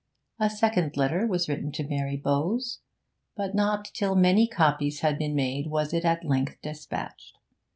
A 0.39 0.49
second 0.49 0.97
letter 0.97 1.27
was 1.27 1.47
written 1.47 1.71
to 1.73 1.87
Mary 1.87 2.17
Bowes; 2.17 2.79
but 3.37 3.53
not 3.53 3.85
till 3.93 4.15
many 4.15 4.47
copies 4.47 5.01
had 5.01 5.19
been 5.19 5.35
made 5.35 5.67
was 5.67 5.93
it 5.93 6.03
at 6.05 6.25
length 6.25 6.57
despatched. 6.63 7.37